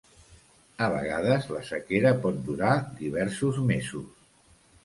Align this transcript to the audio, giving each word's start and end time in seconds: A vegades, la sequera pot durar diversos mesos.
A 0.85 0.87
vegades, 0.93 1.45
la 1.57 1.61
sequera 1.69 2.15
pot 2.25 2.41
durar 2.49 2.73
diversos 3.05 3.61
mesos. 3.75 4.29